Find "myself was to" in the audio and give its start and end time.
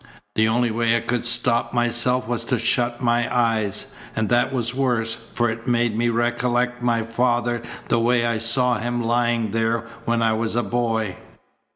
1.75-2.57